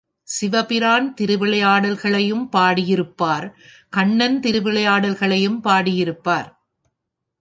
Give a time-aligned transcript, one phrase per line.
[0.27, 3.47] சிவ பிரான் திருவிளையாடல்களையும் பாடியிருப்பார்
[3.89, 6.49] கண்ணன் விளையாடல்களையும் பாடியிருப்பார்.